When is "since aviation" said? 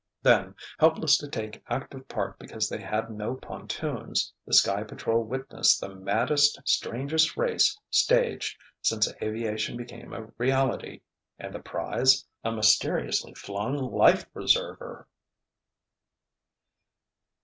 8.81-9.77